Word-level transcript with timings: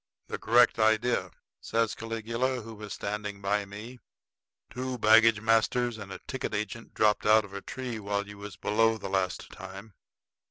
"The 0.29 0.39
correct 0.39 0.79
idea," 0.79 1.29
says 1.59 1.93
Caligula, 1.93 2.61
who 2.61 2.73
was 2.73 2.91
standing 2.91 3.39
by 3.39 3.65
me. 3.65 3.99
"Two 4.71 4.97
baggage 4.97 5.41
masters 5.41 5.99
and 5.99 6.11
a 6.11 6.17
ticket 6.25 6.55
agent 6.55 6.95
dropped 6.95 7.27
out 7.27 7.45
of 7.45 7.53
a 7.53 7.61
tree 7.61 7.99
while 7.99 8.27
you 8.27 8.39
was 8.39 8.55
below 8.57 8.97
the 8.97 9.09
last 9.09 9.51
time. 9.51 9.93